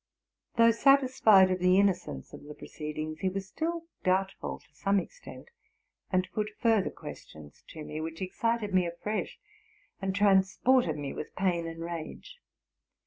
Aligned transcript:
Though 0.55 0.71
satisfied 0.71 1.51
of 1.51 1.59
the 1.59 1.77
innocence 1.79 2.33
of 2.33 2.41
the 2.41 2.55
proceedings, 2.55 3.19
he 3.19 3.29
was 3.29 3.47
still 3.47 3.83
doubtful 4.03 4.57
to 4.57 4.73
some 4.73 4.99
extent, 4.99 5.49
and 6.11 6.27
put 6.33 6.49
further 6.59 6.89
questions 6.89 7.63
to 7.67 7.83
me, 7.83 8.01
which 8.01 8.19
excited 8.19 8.73
me 8.73 8.87
afresh, 8.87 9.37
and 10.01 10.15
transported 10.15 10.97
me 10.97 11.13
with 11.13 11.35
pain 11.35 11.67
and 11.67 11.83
rage. 11.83 12.37